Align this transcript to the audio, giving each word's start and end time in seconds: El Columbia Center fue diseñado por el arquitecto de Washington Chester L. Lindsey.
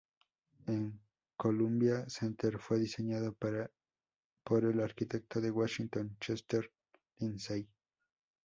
El 0.65 0.93
Columbia 1.37 2.09
Center 2.09 2.57
fue 2.57 2.79
diseñado 2.79 3.33
por 3.37 4.65
el 4.65 4.79
arquitecto 4.81 5.39
de 5.39 5.51
Washington 5.51 6.17
Chester 6.19 6.61
L. 6.95 7.07
Lindsey. 7.19 7.69